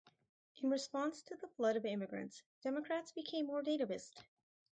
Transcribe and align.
In 0.63 0.71
response 0.71 1.21
to 1.21 1.35
the 1.35 1.47
flood 1.47 1.75
of 1.75 1.85
immigrants, 1.85 2.41
Democrats 2.63 3.11
became 3.11 3.45
more 3.45 3.61
nativist. 3.61 4.23